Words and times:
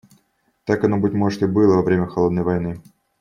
Так 0.65 0.83
оно, 0.83 0.97
быть 0.97 1.13
может, 1.13 1.43
и 1.43 1.45
было 1.45 1.75
во 1.75 1.83
время 1.83 2.07
"холодной 2.07 2.41
войны". 2.41 2.81